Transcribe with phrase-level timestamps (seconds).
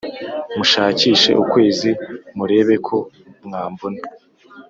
[0.55, 1.89] munshakishe ukwezi
[2.37, 2.95] murebeko
[3.45, 4.01] mwambona;